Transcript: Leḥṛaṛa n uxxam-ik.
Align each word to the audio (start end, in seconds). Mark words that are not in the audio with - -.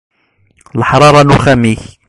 Leḥṛaṛa 0.79 1.21
n 1.23 1.33
uxxam-ik. 1.35 1.81